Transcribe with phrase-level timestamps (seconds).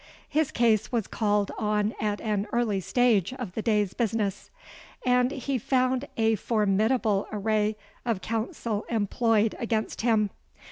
[0.27, 4.49] His case was called on at an early stage of the day's business;
[5.05, 10.31] and he found a formidable array of counsel employed against him.